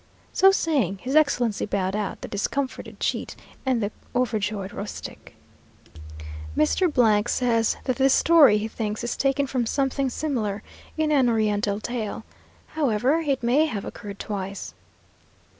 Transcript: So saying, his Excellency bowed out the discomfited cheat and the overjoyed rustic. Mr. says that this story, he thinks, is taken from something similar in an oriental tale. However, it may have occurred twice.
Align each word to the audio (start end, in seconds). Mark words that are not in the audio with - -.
So 0.33 0.49
saying, 0.51 0.97
his 1.03 1.15
Excellency 1.15 1.67
bowed 1.67 1.95
out 1.95 2.21
the 2.21 2.27
discomfited 2.27 2.99
cheat 2.99 3.35
and 3.67 3.83
the 3.83 3.91
overjoyed 4.15 4.73
rustic. 4.73 5.35
Mr. 6.57 7.29
says 7.29 7.77
that 7.83 7.97
this 7.97 8.11
story, 8.11 8.57
he 8.57 8.67
thinks, 8.67 9.03
is 9.03 9.15
taken 9.15 9.45
from 9.45 9.67
something 9.67 10.09
similar 10.09 10.63
in 10.97 11.11
an 11.11 11.29
oriental 11.29 11.79
tale. 11.79 12.23
However, 12.69 13.19
it 13.19 13.43
may 13.43 13.67
have 13.67 13.85
occurred 13.85 14.17
twice. 14.17 14.73